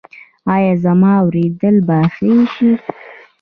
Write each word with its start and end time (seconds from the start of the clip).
ایا 0.53 0.73
زما 0.83 1.11
اوریدل 1.23 1.75
به 1.87 1.99
ښه 2.15 2.31
شي؟ 2.53 2.69